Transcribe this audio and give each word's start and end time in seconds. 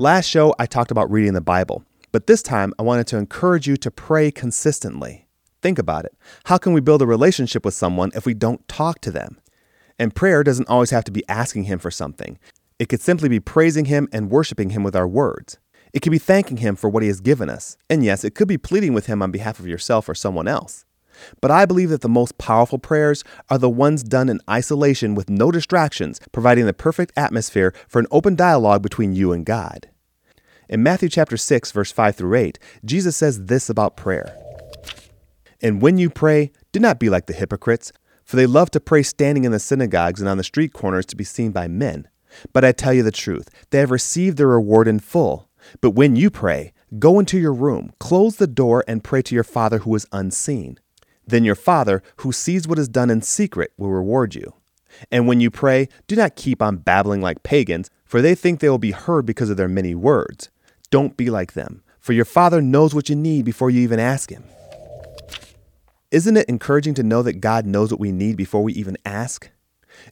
Last 0.00 0.26
show, 0.26 0.54
I 0.60 0.66
talked 0.66 0.92
about 0.92 1.10
reading 1.10 1.32
the 1.32 1.40
Bible, 1.40 1.82
but 2.12 2.28
this 2.28 2.40
time 2.40 2.72
I 2.78 2.84
wanted 2.84 3.08
to 3.08 3.16
encourage 3.16 3.66
you 3.66 3.76
to 3.78 3.90
pray 3.90 4.30
consistently. 4.30 5.26
Think 5.60 5.76
about 5.76 6.04
it. 6.04 6.14
How 6.44 6.56
can 6.56 6.72
we 6.72 6.80
build 6.80 7.02
a 7.02 7.06
relationship 7.06 7.64
with 7.64 7.74
someone 7.74 8.12
if 8.14 8.24
we 8.24 8.32
don't 8.32 8.66
talk 8.68 9.00
to 9.00 9.10
them? 9.10 9.40
And 9.98 10.14
prayer 10.14 10.44
doesn't 10.44 10.68
always 10.68 10.90
have 10.90 11.02
to 11.02 11.10
be 11.10 11.28
asking 11.28 11.64
Him 11.64 11.80
for 11.80 11.90
something, 11.90 12.38
it 12.78 12.88
could 12.88 13.00
simply 13.00 13.28
be 13.28 13.40
praising 13.40 13.86
Him 13.86 14.08
and 14.12 14.30
worshiping 14.30 14.70
Him 14.70 14.84
with 14.84 14.94
our 14.94 15.08
words. 15.08 15.58
It 15.92 16.02
could 16.02 16.12
be 16.12 16.18
thanking 16.18 16.58
Him 16.58 16.76
for 16.76 16.88
what 16.88 17.02
He 17.02 17.08
has 17.08 17.20
given 17.20 17.50
us. 17.50 17.76
And 17.90 18.04
yes, 18.04 18.22
it 18.22 18.36
could 18.36 18.46
be 18.46 18.56
pleading 18.56 18.94
with 18.94 19.06
Him 19.06 19.20
on 19.20 19.32
behalf 19.32 19.58
of 19.58 19.66
yourself 19.66 20.08
or 20.08 20.14
someone 20.14 20.46
else. 20.46 20.84
But 21.40 21.50
I 21.50 21.66
believe 21.66 21.90
that 21.90 22.00
the 22.00 22.08
most 22.08 22.38
powerful 22.38 22.78
prayers 22.78 23.24
are 23.48 23.58
the 23.58 23.68
ones 23.68 24.02
done 24.02 24.28
in 24.28 24.40
isolation 24.48 25.14
with 25.14 25.30
no 25.30 25.50
distractions, 25.50 26.20
providing 26.32 26.66
the 26.66 26.72
perfect 26.72 27.12
atmosphere 27.16 27.74
for 27.88 27.98
an 27.98 28.06
open 28.10 28.34
dialogue 28.34 28.82
between 28.82 29.14
you 29.14 29.32
and 29.32 29.44
God. 29.44 29.88
In 30.68 30.82
Matthew 30.82 31.08
chapter 31.08 31.36
6 31.36 31.72
verse 31.72 31.90
5 31.90 32.16
through 32.16 32.34
8, 32.34 32.58
Jesus 32.84 33.16
says 33.16 33.46
this 33.46 33.70
about 33.70 33.96
prayer. 33.96 34.36
And 35.60 35.82
when 35.82 35.98
you 35.98 36.10
pray, 36.10 36.52
do 36.72 36.78
not 36.78 37.00
be 37.00 37.08
like 37.08 37.26
the 37.26 37.32
hypocrites, 37.32 37.92
for 38.24 38.36
they 38.36 38.46
love 38.46 38.70
to 38.72 38.80
pray 38.80 39.02
standing 39.02 39.44
in 39.44 39.52
the 39.52 39.58
synagogues 39.58 40.20
and 40.20 40.28
on 40.28 40.36
the 40.36 40.44
street 40.44 40.72
corners 40.72 41.06
to 41.06 41.16
be 41.16 41.24
seen 41.24 41.50
by 41.50 41.66
men. 41.66 42.08
But 42.52 42.64
I 42.64 42.72
tell 42.72 42.92
you 42.92 43.02
the 43.02 43.10
truth, 43.10 43.48
they 43.70 43.78
have 43.78 43.90
received 43.90 44.36
their 44.36 44.48
reward 44.48 44.86
in 44.86 45.00
full. 45.00 45.48
But 45.80 45.92
when 45.92 46.14
you 46.14 46.30
pray, 46.30 46.72
go 46.98 47.18
into 47.18 47.38
your 47.38 47.54
room, 47.54 47.92
close 47.98 48.36
the 48.36 48.46
door, 48.46 48.84
and 48.86 49.02
pray 49.02 49.22
to 49.22 49.34
your 49.34 49.44
Father 49.44 49.78
who 49.78 49.94
is 49.94 50.06
unseen. 50.12 50.78
Then 51.28 51.44
your 51.44 51.54
Father, 51.54 52.02
who 52.16 52.32
sees 52.32 52.66
what 52.66 52.78
is 52.78 52.88
done 52.88 53.10
in 53.10 53.20
secret, 53.20 53.72
will 53.76 53.90
reward 53.90 54.34
you. 54.34 54.54
And 55.12 55.28
when 55.28 55.40
you 55.40 55.50
pray, 55.50 55.88
do 56.06 56.16
not 56.16 56.36
keep 56.36 56.62
on 56.62 56.78
babbling 56.78 57.20
like 57.20 57.42
pagans, 57.42 57.90
for 58.06 58.22
they 58.22 58.34
think 58.34 58.60
they 58.60 58.70
will 58.70 58.78
be 58.78 58.92
heard 58.92 59.26
because 59.26 59.50
of 59.50 59.58
their 59.58 59.68
many 59.68 59.94
words. 59.94 60.48
Don't 60.90 61.18
be 61.18 61.28
like 61.28 61.52
them, 61.52 61.82
for 62.00 62.14
your 62.14 62.24
Father 62.24 62.62
knows 62.62 62.94
what 62.94 63.10
you 63.10 63.14
need 63.14 63.44
before 63.44 63.68
you 63.68 63.82
even 63.82 64.00
ask 64.00 64.30
Him. 64.30 64.42
Isn't 66.10 66.38
it 66.38 66.48
encouraging 66.48 66.94
to 66.94 67.02
know 67.02 67.22
that 67.22 67.42
God 67.42 67.66
knows 67.66 67.90
what 67.90 68.00
we 68.00 68.10
need 68.10 68.38
before 68.38 68.62
we 68.62 68.72
even 68.72 68.96
ask? 69.04 69.50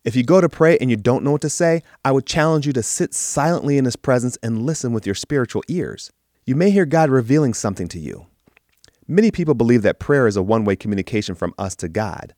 If 0.05 0.15
you 0.15 0.23
go 0.23 0.43
to 0.43 0.49
pray 0.51 0.77
and 0.79 0.91
you 0.91 0.99
don't 0.99 1.25
know 1.25 1.33
what 1.33 1.41
to 1.41 1.49
say, 1.49 1.83
I 2.05 2.13
would 2.13 2.27
challenge 2.27 2.67
you 2.67 2.75
to 2.75 2.83
sit 2.83 3.15
silently 3.15 3.79
in 3.79 3.87
His 3.87 3.97
presence 3.97 4.37
and 4.43 4.67
listen 4.67 4.93
with 4.93 5.07
your 5.07 5.15
spiritual 5.15 5.63
ears. 5.69 6.13
You 6.45 6.57
may 6.57 6.71
hear 6.71 6.85
God 6.85 7.09
revealing 7.09 7.55
something 7.55 7.89
to 7.89 7.99
you. 7.99 8.27
Many 9.09 9.31
people 9.31 9.55
believe 9.55 9.83
that 9.83 10.01
prayer 10.01 10.27
is 10.27 10.37
a 10.37 10.43
one 10.43 10.65
way 10.65 10.75
communication 10.75 11.37
from 11.37 11.55
us 11.59 11.77
to 11.77 11.89
God. 11.89 12.35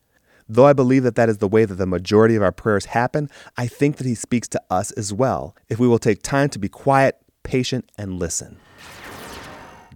Though 0.46 0.66
I 0.66 0.74
believe 0.74 1.02
that 1.02 1.14
that 1.14 1.30
is 1.30 1.38
the 1.38 1.48
way 1.48 1.64
that 1.64 1.76
the 1.76 1.86
majority 1.86 2.34
of 2.34 2.42
our 2.42 2.52
prayers 2.52 2.84
happen, 2.86 3.30
I 3.56 3.66
think 3.66 3.96
that 3.96 4.06
He 4.06 4.14
speaks 4.14 4.48
to 4.48 4.60
us 4.68 4.90
as 4.92 5.10
well 5.12 5.56
if 5.68 5.78
we 5.78 5.88
will 5.88 5.98
take 5.98 6.22
time 6.22 6.50
to 6.50 6.58
be 6.58 6.68
quiet, 6.68 7.16
patient, 7.42 7.90
and 7.96 8.18
listen. 8.18 8.58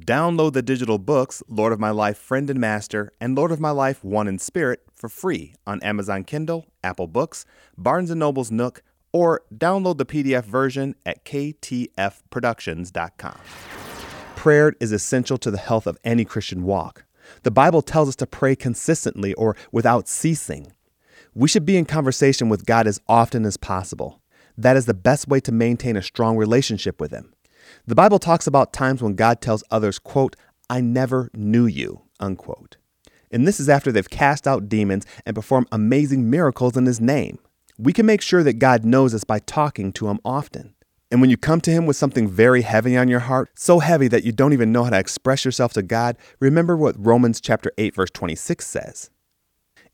Download 0.00 0.54
the 0.54 0.62
digital 0.62 0.96
books 0.98 1.42
Lord 1.46 1.74
of 1.74 1.80
My 1.80 1.90
Life 1.90 2.16
Friend 2.16 2.48
and 2.48 2.58
Master 2.58 3.12
and 3.20 3.36
Lord 3.36 3.52
of 3.52 3.60
My 3.60 3.70
Life 3.70 4.02
One 4.02 4.26
in 4.26 4.38
Spirit 4.38 4.80
for 4.94 5.10
free 5.10 5.54
on 5.66 5.82
Amazon 5.82 6.24
Kindle, 6.24 6.68
Apple 6.82 7.06
Books, 7.06 7.44
Barnes 7.76 8.10
& 8.10 8.14
Noble's 8.14 8.50
Nook, 8.50 8.82
or 9.12 9.42
download 9.54 9.98
the 9.98 10.06
PDF 10.06 10.44
version 10.44 10.94
at 11.04 11.22
ktfproductions.com. 11.26 13.38
Prayer 14.42 14.74
is 14.80 14.90
essential 14.90 15.38
to 15.38 15.52
the 15.52 15.56
health 15.56 15.86
of 15.86 15.96
any 16.02 16.24
Christian 16.24 16.64
walk. 16.64 17.04
The 17.44 17.52
Bible 17.52 17.80
tells 17.80 18.08
us 18.08 18.16
to 18.16 18.26
pray 18.26 18.56
consistently 18.56 19.34
or 19.34 19.54
without 19.70 20.08
ceasing. 20.08 20.72
We 21.32 21.46
should 21.46 21.64
be 21.64 21.76
in 21.76 21.84
conversation 21.84 22.48
with 22.48 22.66
God 22.66 22.88
as 22.88 23.00
often 23.08 23.44
as 23.44 23.56
possible. 23.56 24.20
That 24.58 24.76
is 24.76 24.86
the 24.86 24.94
best 24.94 25.28
way 25.28 25.38
to 25.38 25.52
maintain 25.52 25.96
a 25.96 26.02
strong 26.02 26.36
relationship 26.36 27.00
with 27.00 27.12
Him. 27.12 27.32
The 27.86 27.94
Bible 27.94 28.18
talks 28.18 28.48
about 28.48 28.72
times 28.72 29.00
when 29.00 29.14
God 29.14 29.40
tells 29.40 29.62
others, 29.70 30.00
quote, 30.00 30.34
I 30.68 30.80
never 30.80 31.30
knew 31.34 31.66
you, 31.66 32.02
unquote. 32.18 32.78
And 33.30 33.46
this 33.46 33.60
is 33.60 33.68
after 33.68 33.92
they've 33.92 34.10
cast 34.10 34.48
out 34.48 34.68
demons 34.68 35.06
and 35.24 35.36
performed 35.36 35.68
amazing 35.70 36.28
miracles 36.28 36.76
in 36.76 36.86
His 36.86 37.00
name. 37.00 37.38
We 37.78 37.92
can 37.92 38.06
make 38.06 38.20
sure 38.20 38.42
that 38.42 38.58
God 38.58 38.84
knows 38.84 39.14
us 39.14 39.22
by 39.22 39.38
talking 39.38 39.92
to 39.92 40.08
Him 40.08 40.18
often. 40.24 40.74
And 41.12 41.20
when 41.20 41.28
you 41.28 41.36
come 41.36 41.60
to 41.60 41.70
Him 41.70 41.84
with 41.84 41.98
something 41.98 42.26
very 42.26 42.62
heavy 42.62 42.96
on 42.96 43.06
your 43.06 43.20
heart, 43.20 43.50
so 43.54 43.80
heavy 43.80 44.08
that 44.08 44.24
you 44.24 44.32
don't 44.32 44.54
even 44.54 44.72
know 44.72 44.84
how 44.84 44.90
to 44.90 44.98
express 44.98 45.44
yourself 45.44 45.74
to 45.74 45.82
God, 45.82 46.16
remember 46.40 46.74
what 46.74 46.96
Romans 46.98 47.38
chapter 47.38 47.70
8 47.76 47.94
verse 47.94 48.10
26 48.10 48.66
says. 48.66 49.10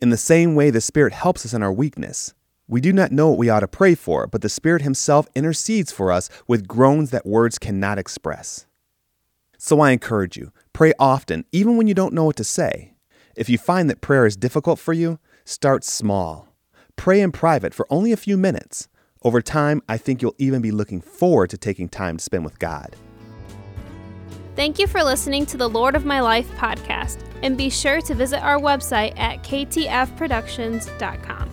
In 0.00 0.10
the 0.10 0.16
same 0.16 0.54
way 0.54 0.70
the 0.70 0.80
Spirit 0.80 1.12
helps 1.12 1.44
us 1.44 1.52
in 1.52 1.60
our 1.60 1.72
weakness. 1.72 2.34
We 2.68 2.80
do 2.80 2.92
not 2.92 3.10
know 3.10 3.30
what 3.30 3.38
we 3.38 3.50
ought 3.50 3.60
to 3.60 3.68
pray 3.68 3.96
for, 3.96 4.28
but 4.28 4.42
the 4.42 4.48
Spirit 4.48 4.82
Himself 4.82 5.26
intercedes 5.34 5.90
for 5.90 6.12
us 6.12 6.30
with 6.46 6.68
groans 6.68 7.10
that 7.10 7.26
words 7.26 7.58
cannot 7.58 7.98
express. 7.98 8.66
So 9.58 9.80
I 9.80 9.90
encourage 9.90 10.36
you, 10.36 10.52
pray 10.72 10.92
often, 11.00 11.46
even 11.50 11.76
when 11.76 11.88
you 11.88 11.94
don't 11.94 12.14
know 12.14 12.26
what 12.26 12.36
to 12.36 12.44
say. 12.44 12.94
If 13.36 13.48
you 13.48 13.58
find 13.58 13.90
that 13.90 14.00
prayer 14.00 14.24
is 14.24 14.36
difficult 14.36 14.78
for 14.78 14.92
you, 14.92 15.18
start 15.44 15.82
small. 15.82 16.46
Pray 16.94 17.20
in 17.20 17.32
private 17.32 17.74
for 17.74 17.88
only 17.90 18.12
a 18.12 18.16
few 18.16 18.36
minutes. 18.36 18.88
Over 19.22 19.42
time, 19.42 19.82
I 19.88 19.96
think 19.96 20.22
you'll 20.22 20.36
even 20.38 20.62
be 20.62 20.70
looking 20.70 21.00
forward 21.00 21.50
to 21.50 21.58
taking 21.58 21.88
time 21.88 22.18
to 22.18 22.24
spend 22.24 22.44
with 22.44 22.58
God. 22.58 22.96
Thank 24.54 24.78
you 24.78 24.86
for 24.86 25.02
listening 25.04 25.46
to 25.46 25.56
the 25.56 25.68
Lord 25.68 25.94
of 25.94 26.04
My 26.04 26.20
Life 26.20 26.50
podcast, 26.56 27.22
and 27.42 27.56
be 27.56 27.70
sure 27.70 28.00
to 28.02 28.14
visit 28.14 28.42
our 28.42 28.58
website 28.58 29.18
at 29.18 29.42
ktfproductions.com. 29.44 31.47